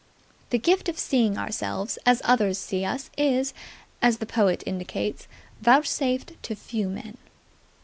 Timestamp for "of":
0.89-0.97